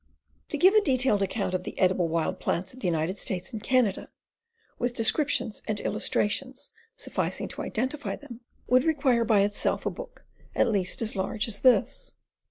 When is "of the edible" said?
1.53-2.07